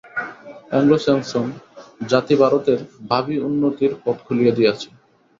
Anglo-Saxon 0.69 1.45
জাতি 2.09 2.33
ভারতের 2.35 2.79
ভাবী 3.09 3.35
উন্নতির 3.47 3.91
পথ 4.03 4.17
খুলিয়া 4.25 4.53
দিয়াছে। 4.57 4.87